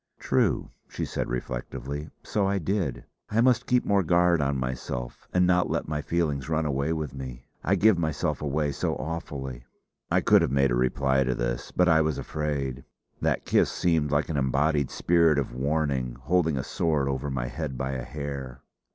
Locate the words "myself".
4.57-5.27, 7.99-8.41